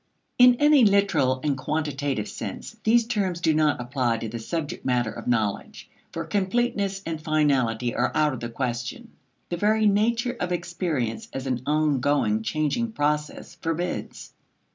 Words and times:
In 0.39 0.55
any 0.55 0.83
literal 0.83 1.41
and 1.43 1.55
quantitative 1.55 2.27
sense, 2.27 2.75
these 2.83 3.05
terms 3.05 3.39
do 3.39 3.53
not 3.53 3.79
apply 3.79 4.17
to 4.17 4.27
the 4.29 4.39
subject 4.39 4.83
matter 4.83 5.11
of 5.11 5.27
knowledge, 5.27 5.91
for 6.11 6.25
completeness 6.25 7.03
and 7.05 7.21
finality 7.21 7.93
are 7.93 8.11
out 8.15 8.33
of 8.33 8.39
the 8.39 8.49
question. 8.49 9.11
The 9.49 9.57
very 9.57 9.85
nature 9.85 10.35
of 10.39 10.51
experience 10.51 11.29
as 11.33 11.45
an 11.45 11.61
ongoing, 11.67 12.41
changing 12.41 12.93
process 12.93 13.53
forbids. 13.61 14.33